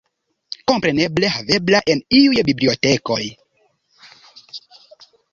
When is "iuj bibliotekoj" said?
2.19-3.19